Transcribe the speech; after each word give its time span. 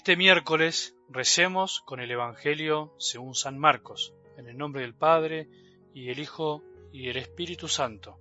este 0.00 0.16
miércoles 0.16 0.96
recemos 1.10 1.82
con 1.82 2.00
el 2.00 2.10
Evangelio 2.10 2.94
según 2.96 3.34
San 3.34 3.58
Marcos, 3.58 4.14
en 4.38 4.48
el 4.48 4.56
nombre 4.56 4.80
del 4.80 4.94
Padre, 4.94 5.46
y 5.92 6.06
del 6.06 6.20
Hijo, 6.20 6.62
y 6.90 7.08
del 7.08 7.18
Espíritu 7.18 7.68
Santo. 7.68 8.18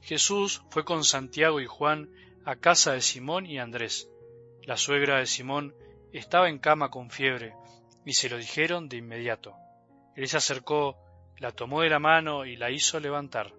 Jesús 0.00 0.62
fue 0.70 0.84
con 0.84 1.02
Santiago 1.02 1.60
y 1.60 1.66
Juan 1.66 2.08
a 2.44 2.54
casa 2.54 2.92
de 2.92 3.00
Simón 3.00 3.46
y 3.46 3.58
Andrés. 3.58 4.08
La 4.62 4.76
suegra 4.76 5.18
de 5.18 5.26
Simón 5.26 5.74
estaba 6.12 6.48
en 6.48 6.60
cama 6.60 6.88
con 6.88 7.10
fiebre, 7.10 7.52
y 8.04 8.12
se 8.12 8.28
lo 8.28 8.38
dijeron 8.38 8.88
de 8.88 8.98
inmediato. 8.98 9.56
Él 10.14 10.28
se 10.28 10.36
acercó, 10.36 10.98
la 11.38 11.50
tomó 11.50 11.80
de 11.80 11.90
la 11.90 11.98
mano 11.98 12.46
y 12.46 12.54
la 12.54 12.70
hizo 12.70 13.00
levantar. 13.00 13.52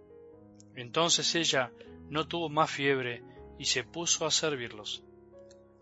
Entonces 0.77 1.35
ella 1.35 1.73
no 2.07 2.25
tuvo 2.25 2.47
más 2.47 2.71
fiebre 2.71 3.21
y 3.57 3.65
se 3.65 3.83
puso 3.83 4.25
a 4.25 4.31
servirlos. 4.31 5.03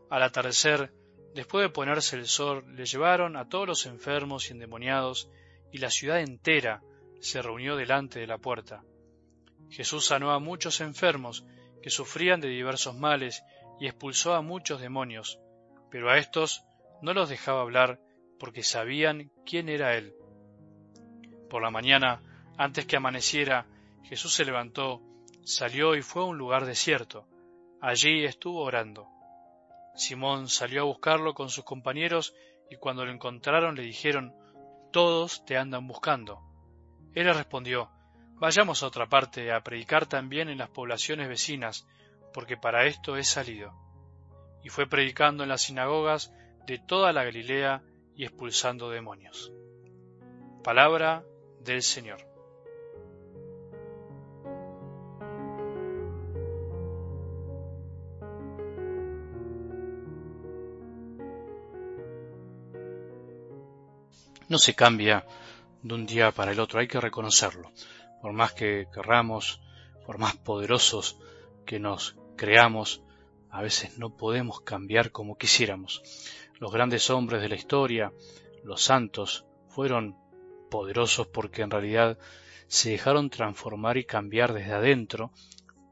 Al 0.09 0.23
atardecer, 0.23 0.91
después 1.37 1.61
de 1.61 1.69
ponerse 1.69 2.15
el 2.15 2.25
sol, 2.25 2.65
le 2.75 2.85
llevaron 2.85 3.37
a 3.37 3.47
todos 3.47 3.67
los 3.67 3.85
enfermos 3.85 4.49
y 4.49 4.53
endemoniados, 4.53 5.29
y 5.71 5.77
la 5.77 5.91
ciudad 5.91 6.19
entera 6.19 6.81
se 7.19 7.43
reunió 7.43 7.75
delante 7.75 8.19
de 8.19 8.25
la 8.25 8.39
puerta. 8.39 8.83
Jesús 9.69 10.07
sanó 10.07 10.31
a 10.31 10.39
muchos 10.39 10.81
enfermos 10.81 11.45
que 11.83 11.91
sufrían 11.91 12.41
de 12.41 12.47
diversos 12.47 12.95
males 12.95 13.43
y 13.79 13.85
expulsó 13.85 14.33
a 14.33 14.41
muchos 14.41 14.81
demonios, 14.81 15.39
pero 15.91 16.09
a 16.09 16.17
estos 16.17 16.63
no 17.03 17.13
los 17.13 17.29
dejaba 17.29 17.61
hablar 17.61 17.99
porque 18.39 18.63
sabían 18.63 19.31
quién 19.45 19.69
era 19.69 19.95
Él. 19.95 20.15
Por 21.51 21.61
la 21.61 21.69
mañana, 21.69 22.23
antes 22.57 22.87
que 22.87 22.97
amaneciera, 22.97 23.67
Jesús 24.01 24.33
se 24.33 24.43
levantó, 24.43 25.03
salió 25.43 25.95
y 25.95 26.01
fue 26.01 26.23
a 26.23 26.25
un 26.25 26.39
lugar 26.39 26.65
desierto. 26.65 27.27
Allí 27.79 28.25
estuvo 28.25 28.63
orando. 28.63 29.07
Simón 29.97 30.47
salió 30.47 30.81
a 30.81 30.85
buscarlo 30.85 31.33
con 31.33 31.49
sus 31.49 31.63
compañeros 31.63 32.35
y 32.69 32.75
cuando 32.75 33.03
lo 33.03 33.11
encontraron 33.11 33.75
le 33.75 33.81
dijeron, 33.81 34.33
Todos 34.91 35.43
te 35.45 35.57
andan 35.57 35.87
buscando. 35.87 36.39
Él 37.13 37.25
le 37.25 37.33
respondió, 37.33 37.89
Vayamos 38.35 38.83
a 38.83 38.87
otra 38.87 39.07
parte 39.07 39.51
a 39.51 39.61
predicar 39.61 40.05
también 40.05 40.49
en 40.49 40.59
las 40.59 40.69
poblaciones 40.69 41.27
vecinas, 41.27 41.87
porque 42.31 42.55
para 42.55 42.85
esto 42.85 43.17
he 43.17 43.23
salido. 43.23 43.73
Y 44.63 44.69
fue 44.69 44.85
predicando 44.87 45.41
en 45.41 45.49
las 45.49 45.63
sinagogas 45.63 46.31
de 46.67 46.77
toda 46.77 47.11
la 47.11 47.23
Galilea 47.23 47.81
y 48.15 48.25
expulsando 48.25 48.91
demonios. 48.91 49.51
Palabra 50.63 51.23
del 51.61 51.81
Señor. 51.81 52.26
No 64.49 64.57
se 64.57 64.75
cambia 64.75 65.25
de 65.81 65.93
un 65.93 66.05
día 66.05 66.31
para 66.31 66.51
el 66.51 66.59
otro, 66.59 66.79
hay 66.79 66.87
que 66.87 66.99
reconocerlo. 66.99 67.71
Por 68.21 68.33
más 68.33 68.53
que 68.53 68.87
querramos, 68.93 69.61
por 70.05 70.17
más 70.17 70.35
poderosos 70.37 71.17
que 71.65 71.79
nos 71.79 72.15
creamos, 72.35 73.01
a 73.49 73.61
veces 73.61 73.97
no 73.97 74.15
podemos 74.15 74.61
cambiar 74.61 75.11
como 75.11 75.37
quisiéramos. 75.37 76.01
Los 76.59 76.71
grandes 76.71 77.09
hombres 77.09 77.41
de 77.41 77.49
la 77.49 77.55
historia, 77.55 78.13
los 78.63 78.81
santos, 78.81 79.45
fueron 79.67 80.17
poderosos 80.69 81.27
porque 81.27 81.61
en 81.61 81.71
realidad 81.71 82.17
se 82.67 82.91
dejaron 82.91 83.29
transformar 83.29 83.97
y 83.97 84.05
cambiar 84.05 84.53
desde 84.53 84.73
adentro 84.73 85.31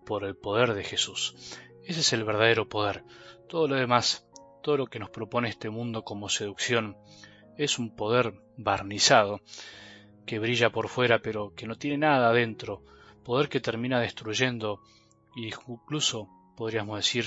por 0.06 0.24
el 0.24 0.36
poder 0.36 0.74
de 0.74 0.84
Jesús. 0.84 1.36
Ese 1.86 2.02
es 2.02 2.14
el 2.14 2.24
verdadero 2.24 2.68
poder. 2.68 3.04
Todo 3.48 3.68
lo 3.68 3.76
demás, 3.76 4.28
todo 4.62 4.78
lo 4.78 4.88
que 4.88 5.00
nos 5.00 5.10
propone 5.10 5.50
este 5.50 5.70
mundo 5.70 6.04
como 6.04 6.30
seducción, 6.30 6.98
es 7.58 7.80
un 7.80 7.96
poder 7.96 8.34
barnizado, 8.58 9.42
que 10.26 10.40
brilla 10.40 10.72
por 10.72 10.90
fuera 10.90 11.20
pero 11.20 11.54
que 11.56 11.68
no 11.68 11.76
tiene 11.76 11.98
nada 11.98 12.30
adentro, 12.30 12.82
poder 13.24 13.50
que 13.50 13.60
termina 13.60 14.00
destruyendo 14.00 14.82
y 15.36 15.48
incluso 15.48 16.30
podríamos 16.56 16.98
decir 16.98 17.26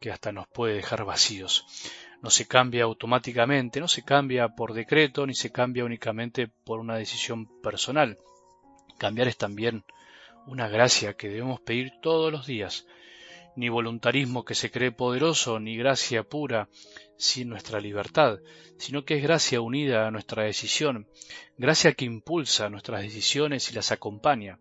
que 0.00 0.10
hasta 0.10 0.32
nos 0.32 0.48
puede 0.48 0.74
dejar 0.74 1.04
vacíos. 1.04 1.64
No 2.22 2.30
se 2.30 2.46
cambia 2.46 2.84
automáticamente, 2.84 3.80
no 3.80 3.88
se 3.88 4.04
cambia 4.04 4.48
por 4.48 4.74
decreto, 4.74 5.26
ni 5.26 5.34
se 5.34 5.50
cambia 5.50 5.84
únicamente 5.84 6.48
por 6.48 6.78
una 6.78 6.96
decisión 6.96 7.46
personal. 7.62 8.18
Cambiar 8.98 9.28
es 9.28 9.36
también 9.36 9.84
una 10.46 10.68
gracia 10.68 11.14
que 11.14 11.28
debemos 11.28 11.60
pedir 11.60 11.92
todos 12.00 12.32
los 12.32 12.46
días, 12.46 12.86
ni 13.56 13.68
voluntarismo 13.68 14.44
que 14.44 14.54
se 14.54 14.70
cree 14.70 14.92
poderoso, 14.92 15.60
ni 15.60 15.76
gracia 15.76 16.22
pura 16.22 16.68
sin 17.22 17.48
nuestra 17.48 17.80
libertad, 17.80 18.40
sino 18.78 19.04
que 19.04 19.16
es 19.16 19.22
gracia 19.22 19.60
unida 19.60 20.08
a 20.08 20.10
nuestra 20.10 20.42
decisión, 20.42 21.06
gracia 21.56 21.92
que 21.92 22.04
impulsa 22.04 22.68
nuestras 22.68 23.02
decisiones 23.02 23.70
y 23.70 23.74
las 23.74 23.92
acompaña. 23.92 24.58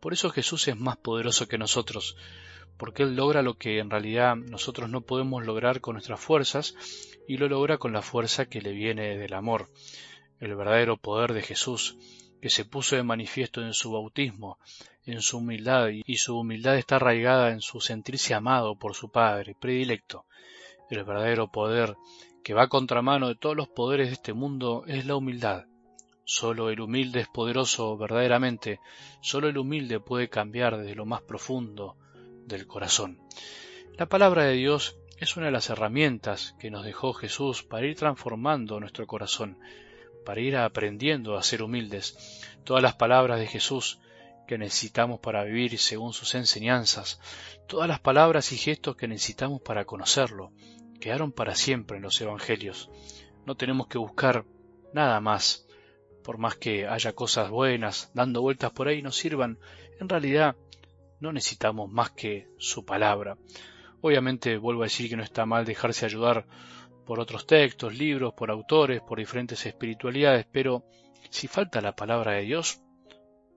Por 0.00 0.12
eso 0.12 0.28
Jesús 0.28 0.68
es 0.68 0.76
más 0.76 0.98
poderoso 0.98 1.48
que 1.48 1.56
nosotros, 1.56 2.16
porque 2.76 3.04
Él 3.04 3.16
logra 3.16 3.40
lo 3.40 3.54
que 3.54 3.78
en 3.78 3.88
realidad 3.88 4.36
nosotros 4.36 4.90
no 4.90 5.00
podemos 5.00 5.46
lograr 5.46 5.80
con 5.80 5.94
nuestras 5.94 6.20
fuerzas 6.20 6.74
y 7.26 7.38
lo 7.38 7.48
logra 7.48 7.78
con 7.78 7.94
la 7.94 8.02
fuerza 8.02 8.46
que 8.46 8.60
le 8.60 8.72
viene 8.72 9.16
del 9.16 9.32
amor. 9.32 9.70
El 10.40 10.54
verdadero 10.56 10.98
poder 10.98 11.32
de 11.32 11.40
Jesús, 11.40 11.96
que 12.42 12.50
se 12.50 12.66
puso 12.66 12.96
de 12.96 13.02
manifiesto 13.02 13.62
en 13.62 13.72
su 13.72 13.92
bautismo, 13.92 14.58
en 15.06 15.22
su 15.22 15.38
humildad, 15.38 15.88
y 16.04 16.16
su 16.18 16.38
humildad 16.38 16.76
está 16.76 16.96
arraigada 16.96 17.50
en 17.50 17.62
su 17.62 17.80
sentirse 17.80 18.34
amado 18.34 18.76
por 18.76 18.94
su 18.94 19.10
Padre, 19.10 19.56
predilecto. 19.58 20.26
El 20.90 21.04
verdadero 21.04 21.50
poder 21.50 21.96
que 22.42 22.54
va 22.54 22.68
contramano 22.68 23.28
de 23.28 23.36
todos 23.36 23.56
los 23.56 23.68
poderes 23.68 24.08
de 24.08 24.14
este 24.14 24.32
mundo 24.34 24.84
es 24.86 25.06
la 25.06 25.16
humildad. 25.16 25.64
Solo 26.24 26.70
el 26.70 26.80
humilde 26.80 27.20
es 27.20 27.28
poderoso 27.28 27.96
verdaderamente, 27.96 28.80
solo 29.20 29.48
el 29.48 29.58
humilde 29.58 30.00
puede 30.00 30.28
cambiar 30.28 30.78
desde 30.78 30.94
lo 30.94 31.06
más 31.06 31.22
profundo 31.22 31.96
del 32.46 32.66
corazón. 32.66 33.20
La 33.96 34.06
palabra 34.06 34.44
de 34.44 34.54
Dios 34.54 34.96
es 35.18 35.36
una 35.36 35.46
de 35.46 35.52
las 35.52 35.70
herramientas 35.70 36.54
que 36.58 36.70
nos 36.70 36.84
dejó 36.84 37.12
Jesús 37.12 37.62
para 37.62 37.86
ir 37.86 37.96
transformando 37.96 38.80
nuestro 38.80 39.06
corazón, 39.06 39.58
para 40.24 40.40
ir 40.40 40.56
aprendiendo 40.56 41.36
a 41.36 41.42
ser 41.42 41.62
humildes. 41.62 42.42
Todas 42.64 42.82
las 42.82 42.94
palabras 42.94 43.38
de 43.38 43.46
Jesús 43.46 44.00
que 44.46 44.58
necesitamos 44.58 45.20
para 45.20 45.44
vivir 45.44 45.78
según 45.78 46.12
sus 46.12 46.34
enseñanzas, 46.34 47.20
todas 47.66 47.88
las 47.88 48.00
palabras 48.00 48.52
y 48.52 48.56
gestos 48.56 48.96
que 48.96 49.08
necesitamos 49.08 49.60
para 49.62 49.84
conocerlo, 49.84 50.52
quedaron 51.00 51.32
para 51.32 51.54
siempre 51.54 51.96
en 51.96 52.02
los 52.02 52.20
Evangelios. 52.20 52.90
No 53.46 53.56
tenemos 53.56 53.86
que 53.88 53.98
buscar 53.98 54.44
nada 54.92 55.20
más, 55.20 55.66
por 56.22 56.38
más 56.38 56.56
que 56.56 56.86
haya 56.86 57.12
cosas 57.12 57.50
buenas 57.50 58.10
dando 58.14 58.40
vueltas 58.40 58.72
por 58.72 58.88
ahí 58.88 59.02
nos 59.02 59.16
sirvan, 59.16 59.58
en 60.00 60.08
realidad 60.08 60.56
no 61.20 61.32
necesitamos 61.32 61.90
más 61.90 62.10
que 62.10 62.48
su 62.58 62.84
palabra. 62.84 63.36
Obviamente 64.00 64.58
vuelvo 64.58 64.82
a 64.82 64.86
decir 64.86 65.08
que 65.08 65.16
no 65.16 65.22
está 65.22 65.46
mal 65.46 65.64
dejarse 65.64 66.04
ayudar 66.04 66.46
por 67.06 67.20
otros 67.20 67.46
textos, 67.46 67.94
libros, 67.94 68.34
por 68.34 68.50
autores, 68.50 69.02
por 69.02 69.18
diferentes 69.18 69.64
espiritualidades, 69.66 70.46
pero 70.50 70.84
si 71.30 71.48
falta 71.48 71.80
la 71.80 71.96
palabra 71.96 72.32
de 72.32 72.42
Dios, 72.42 72.80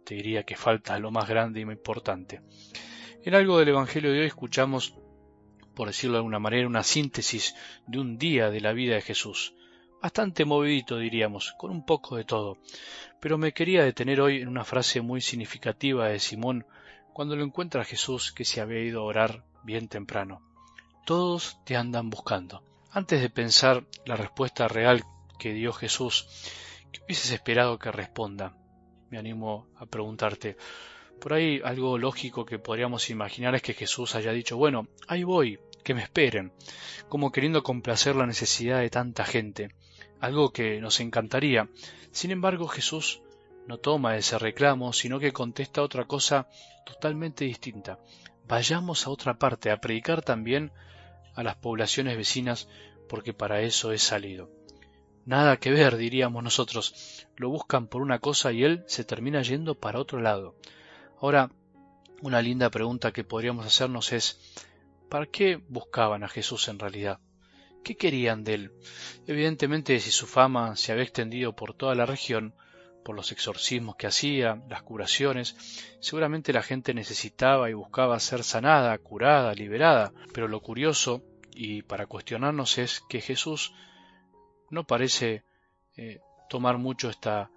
te 0.07 0.15
diría 0.15 0.43
que 0.43 0.55
falta 0.55 0.97
lo 0.99 1.11
más 1.11 1.27
grande 1.27 1.59
y 1.59 1.65
más 1.65 1.75
importante. 1.75 2.39
En 3.25 3.35
algo 3.35 3.59
del 3.59 3.67
Evangelio 3.67 4.09
de 4.09 4.21
hoy 4.21 4.27
escuchamos, 4.27 4.93
por 5.75 5.87
decirlo 5.87 6.13
de 6.13 6.19
alguna 6.19 6.39
manera, 6.39 6.65
una 6.65 6.83
síntesis 6.83 7.55
de 7.87 7.99
un 7.99 8.17
día 8.17 8.49
de 8.49 8.61
la 8.61 8.71
vida 8.71 8.95
de 8.95 9.01
Jesús. 9.01 9.53
Bastante 10.01 10.45
movidito, 10.45 10.97
diríamos, 10.97 11.53
con 11.57 11.71
un 11.71 11.85
poco 11.85 12.15
de 12.15 12.23
todo. 12.23 12.57
Pero 13.19 13.37
me 13.37 13.51
quería 13.51 13.83
detener 13.83 14.21
hoy 14.21 14.37
en 14.37 14.47
una 14.47 14.63
frase 14.63 15.01
muy 15.01 15.19
significativa 15.19 16.07
de 16.07 16.19
Simón 16.19 16.65
cuando 17.11 17.35
lo 17.35 17.43
encuentra 17.43 17.83
Jesús 17.83 18.31
que 18.31 18.45
se 18.45 18.61
había 18.61 18.79
ido 18.79 19.01
a 19.01 19.05
orar 19.05 19.43
bien 19.65 19.89
temprano. 19.89 20.41
Todos 21.05 21.59
te 21.65 21.75
andan 21.75 22.09
buscando. 22.09 22.63
Antes 22.91 23.19
de 23.19 23.29
pensar 23.29 23.83
la 24.05 24.15
respuesta 24.15 24.69
real 24.69 25.03
que 25.37 25.51
dio 25.51 25.73
Jesús, 25.73 26.29
¿qué 26.93 27.01
hubieses 27.03 27.31
esperado 27.31 27.77
que 27.77 27.91
responda? 27.91 28.55
Me 29.09 29.17
animo 29.17 29.67
a 29.77 29.85
preguntarte. 29.85 30.57
Por 31.19 31.33
ahí 31.33 31.61
algo 31.63 31.97
lógico 31.97 32.45
que 32.45 32.59
podríamos 32.59 33.09
imaginar 33.09 33.55
es 33.55 33.61
que 33.61 33.73
Jesús 33.73 34.15
haya 34.15 34.31
dicho, 34.31 34.57
bueno, 34.57 34.87
ahí 35.07 35.23
voy, 35.23 35.59
que 35.83 35.93
me 35.93 36.03
esperen, 36.03 36.51
como 37.09 37.31
queriendo 37.31 37.63
complacer 37.63 38.15
la 38.15 38.27
necesidad 38.27 38.81
de 38.81 38.89
tanta 38.89 39.23
gente, 39.23 39.69
algo 40.19 40.51
que 40.51 40.81
nos 40.81 40.99
encantaría. 40.99 41.69
Sin 42.11 42.31
embargo, 42.31 42.67
Jesús 42.67 43.21
no 43.67 43.77
toma 43.77 44.17
ese 44.17 44.37
reclamo, 44.37 44.93
sino 44.93 45.19
que 45.19 45.33
contesta 45.33 45.81
otra 45.81 46.05
cosa 46.05 46.47
totalmente 46.85 47.45
distinta. 47.45 47.99
Vayamos 48.47 49.07
a 49.07 49.09
otra 49.09 49.37
parte, 49.39 49.71
a 49.71 49.81
predicar 49.81 50.21
también 50.21 50.71
a 51.35 51.43
las 51.43 51.55
poblaciones 51.55 52.17
vecinas, 52.17 52.67
porque 53.09 53.33
para 53.33 53.61
eso 53.61 53.91
he 53.91 53.97
salido. 53.97 54.56
Nada 55.27 55.57
que 55.57 55.71
ver, 55.71 55.97
diríamos 55.97 56.41
nosotros. 56.41 57.27
Lo 57.35 57.49
buscan 57.49 57.87
por 57.87 58.01
una 58.01 58.19
cosa 58.19 58.53
y 58.53 58.63
él 58.63 58.85
se 58.87 59.03
termina 59.03 59.41
yendo 59.41 59.75
para 59.75 59.99
otro 59.99 60.21
lado. 60.21 60.55
Ahora, 61.19 61.51
una 62.21 62.41
linda 62.41 62.69
pregunta 62.69 63.11
que 63.11 63.25
podríamos 63.25 63.65
hacernos 63.65 64.13
es, 64.13 64.39
¿para 65.09 65.25
qué 65.25 65.61
buscaban 65.67 66.23
a 66.23 66.29
Jesús 66.29 66.69
en 66.69 66.79
realidad? 66.79 67.19
¿Qué 67.83 67.97
querían 67.97 68.45
de 68.45 68.53
él? 68.53 68.71
Evidentemente, 69.27 69.99
si 69.99 70.11
su 70.11 70.27
fama 70.27 70.77
se 70.77 70.93
había 70.93 71.03
extendido 71.03 71.53
por 71.53 71.73
toda 71.73 71.93
la 71.93 72.05
región, 72.05 72.55
por 73.03 73.13
los 73.13 73.33
exorcismos 73.33 73.97
que 73.97 74.07
hacía, 74.07 74.63
las 74.69 74.83
curaciones, 74.83 75.57
seguramente 75.99 76.53
la 76.53 76.63
gente 76.63 76.93
necesitaba 76.93 77.69
y 77.69 77.73
buscaba 77.73 78.17
ser 78.21 78.45
sanada, 78.45 78.97
curada, 78.99 79.53
liberada, 79.53 80.13
pero 80.33 80.47
lo 80.47 80.61
curioso, 80.61 81.21
y 81.53 81.81
para 81.81 82.05
cuestionarnos, 82.05 82.77
es 82.77 83.01
que 83.09 83.19
Jesús 83.19 83.73
no 84.69 84.85
parece 84.85 85.43
eh, 85.95 86.19
tomar 86.49 86.77
mucho 86.77 87.09
este 87.09 87.47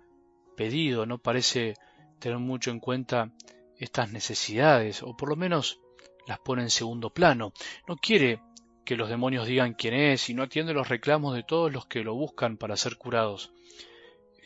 pedido, 0.56 1.06
no 1.06 1.18
parece 1.18 1.74
tener 2.18 2.38
mucho 2.38 2.70
en 2.70 2.80
cuenta 2.80 3.30
estas 3.78 4.12
necesidades, 4.12 5.02
o 5.02 5.16
por 5.16 5.30
lo 5.30 5.36
menos 5.36 5.80
las 6.26 6.38
pone 6.38 6.62
en 6.62 6.70
segundo 6.70 7.10
plano. 7.10 7.52
No 7.88 7.96
quiere 7.96 8.40
que 8.84 8.96
los 8.96 9.08
demonios 9.08 9.46
digan 9.46 9.74
quién 9.74 9.94
es 9.94 10.28
y 10.28 10.34
no 10.34 10.42
atiende 10.42 10.74
los 10.74 10.88
reclamos 10.88 11.34
de 11.34 11.42
todos 11.42 11.72
los 11.72 11.86
que 11.86 12.04
lo 12.04 12.14
buscan 12.14 12.56
para 12.56 12.76
ser 12.76 12.96
curados. 12.96 13.52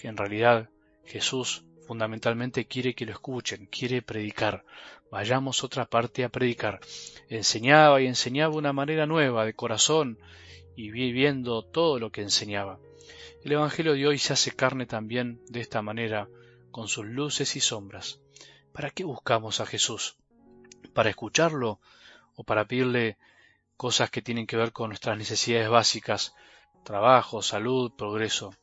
En 0.03 0.17
realidad, 0.17 0.69
Jesús 1.05 1.65
fundamentalmente 1.87 2.67
quiere 2.67 2.95
que 2.95 3.07
lo 3.07 3.13
escuchen, 3.13 3.67
quiere 3.67 4.03
predicar. 4.03 4.65
Vayamos 5.11 5.65
otra 5.65 5.87
parte 5.87 6.25
a 6.25 6.29
predicar. 6.29 6.81
Enseñaba 7.29 8.01
y 8.01 8.07
enseñaba 8.07 8.55
una 8.55 8.73
manera 8.73 9.07
nueva, 9.07 9.45
de 9.45 9.55
corazón, 9.55 10.19
y 10.77 10.91
viviendo 10.91 11.63
todo 11.63 11.99
lo 11.99 12.11
que 12.11 12.23
enseñaba. 12.23 12.79
El 13.45 13.53
Evangelio 13.53 13.93
de 13.93 14.07
hoy 14.07 14.19
se 14.19 14.33
hace 14.33 14.53
carne 14.53 14.87
también 14.87 15.41
de 15.49 15.61
esta 15.61 15.83
manera, 15.83 16.29
con 16.71 16.89
sus 16.89 17.05
luces 17.05 17.57
y 17.57 17.61
sombras. 17.61 18.21
¿Para 18.73 18.91
qué 18.91 19.05
buscamos 19.05 19.61
a 19.61 19.67
Jesús? 19.67 20.17
¿Para 20.95 21.11
escucharlo 21.11 21.79
o 22.35 22.45
para 22.45 22.65
pedirle 22.65 23.19
cosas 23.77 24.11
que 24.11 24.23
tienen 24.23 24.47
que 24.47 24.57
ver 24.57 24.73
con 24.73 24.89
nuestras 24.89 25.19
necesidades 25.19 25.69
básicas, 25.69 26.35
trabajo, 26.85 27.43
salud, 27.43 27.93
progreso? 27.97 28.55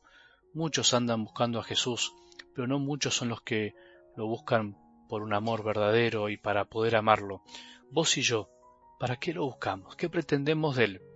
Muchos 0.52 0.92
andan 0.94 1.24
buscando 1.24 1.60
a 1.60 1.64
Jesús, 1.64 2.12
pero 2.54 2.66
no 2.66 2.78
muchos 2.78 3.14
son 3.14 3.28
los 3.28 3.40
que 3.40 3.74
lo 4.16 4.26
buscan 4.26 4.76
por 5.08 5.22
un 5.22 5.32
amor 5.32 5.62
verdadero 5.62 6.28
y 6.28 6.36
para 6.36 6.64
poder 6.64 6.96
amarlo. 6.96 7.42
Vos 7.90 8.18
y 8.18 8.22
yo, 8.22 8.50
¿para 8.98 9.16
qué 9.16 9.32
lo 9.32 9.44
buscamos? 9.44 9.96
¿Qué 9.96 10.08
pretendemos 10.08 10.76
de 10.76 10.84
él? 10.84 11.11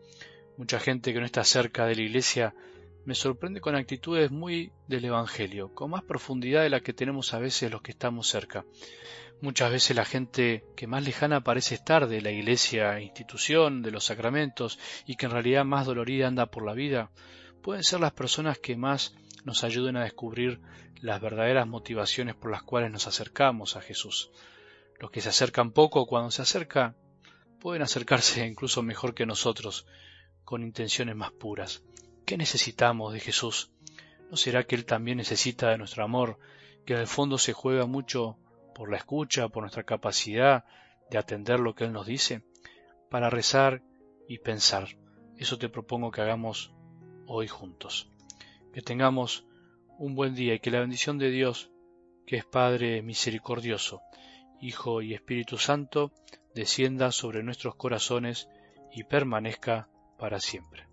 Mucha 0.56 0.80
gente 0.80 1.12
que 1.12 1.20
no 1.20 1.26
está 1.26 1.44
cerca 1.44 1.86
de 1.86 1.96
la 1.96 2.02
iglesia 2.02 2.54
me 3.04 3.14
sorprende 3.14 3.60
con 3.60 3.76
actitudes 3.76 4.30
muy 4.30 4.72
del 4.88 5.04
Evangelio, 5.04 5.74
con 5.74 5.90
más 5.90 6.02
profundidad 6.02 6.62
de 6.62 6.70
la 6.70 6.80
que 6.80 6.94
tenemos 6.94 7.34
a 7.34 7.38
veces 7.38 7.70
los 7.70 7.82
que 7.82 7.92
estamos 7.92 8.26
cerca. 8.28 8.64
Muchas 9.42 9.70
veces 9.70 9.94
la 9.94 10.06
gente 10.06 10.64
que 10.74 10.86
más 10.86 11.04
lejana 11.04 11.44
parece 11.44 11.74
estar 11.74 12.08
de 12.08 12.22
la 12.22 12.30
iglesia, 12.30 13.00
institución, 13.00 13.82
de 13.82 13.90
los 13.90 14.04
sacramentos, 14.04 14.78
y 15.06 15.16
que 15.16 15.26
en 15.26 15.32
realidad 15.32 15.66
más 15.66 15.84
dolorida 15.84 16.26
anda 16.26 16.46
por 16.46 16.64
la 16.64 16.72
vida, 16.72 17.10
pueden 17.62 17.84
ser 17.84 18.00
las 18.00 18.12
personas 18.12 18.58
que 18.58 18.76
más 18.76 19.14
nos 19.44 19.62
ayuden 19.62 19.96
a 19.96 20.04
descubrir 20.04 20.60
las 21.02 21.20
verdaderas 21.20 21.66
motivaciones 21.68 22.34
por 22.34 22.50
las 22.50 22.62
cuales 22.62 22.90
nos 22.90 23.06
acercamos 23.06 23.76
a 23.76 23.82
Jesús. 23.82 24.30
Los 24.98 25.10
que 25.10 25.20
se 25.20 25.28
acercan 25.28 25.70
poco, 25.72 26.06
cuando 26.06 26.30
se 26.30 26.40
acerca, 26.40 26.94
pueden 27.60 27.82
acercarse 27.82 28.46
incluso 28.48 28.82
mejor 28.82 29.14
que 29.14 29.26
nosotros, 29.26 29.86
con 30.46 30.62
intenciones 30.62 31.14
más 31.14 31.32
puras. 31.32 31.84
¿Qué 32.24 32.38
necesitamos 32.38 33.12
de 33.12 33.20
Jesús? 33.20 33.70
¿No 34.30 34.38
será 34.38 34.64
que 34.64 34.76
Él 34.76 34.86
también 34.86 35.18
necesita 35.18 35.68
de 35.68 35.76
nuestro 35.76 36.02
amor, 36.02 36.38
que 36.86 36.94
en 36.94 37.00
el 37.00 37.06
fondo 37.06 37.36
se 37.36 37.52
juega 37.52 37.84
mucho 37.84 38.38
por 38.74 38.90
la 38.90 38.96
escucha, 38.96 39.50
por 39.50 39.62
nuestra 39.62 39.84
capacidad 39.84 40.64
de 41.10 41.18
atender 41.18 41.60
lo 41.60 41.74
que 41.74 41.84
Él 41.84 41.92
nos 41.92 42.06
dice? 42.06 42.40
Para 43.10 43.28
rezar 43.28 43.82
y 44.26 44.38
pensar. 44.38 44.96
Eso 45.36 45.58
te 45.58 45.68
propongo 45.68 46.10
que 46.10 46.22
hagamos 46.22 46.72
hoy 47.26 47.46
juntos 47.46 48.08
que 48.76 48.82
tengamos 48.82 49.46
un 49.96 50.14
buen 50.14 50.34
día 50.34 50.52
y 50.52 50.58
que 50.58 50.70
la 50.70 50.80
bendición 50.80 51.16
de 51.16 51.30
Dios, 51.30 51.70
que 52.26 52.36
es 52.36 52.44
Padre 52.44 53.00
misericordioso, 53.00 54.02
Hijo 54.60 55.00
y 55.00 55.14
Espíritu 55.14 55.56
Santo, 55.56 56.12
descienda 56.54 57.10
sobre 57.10 57.42
nuestros 57.42 57.74
corazones 57.76 58.50
y 58.92 59.04
permanezca 59.04 59.88
para 60.16 60.40
siempre. 60.40 60.85